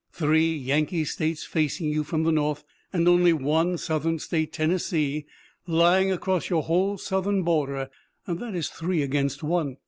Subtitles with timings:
[0.11, 5.27] Three Yankee states facing you from the north and only one Southern state, Tennessee,
[5.67, 7.87] lying across your whole southern border,
[8.25, 9.77] that is three against one.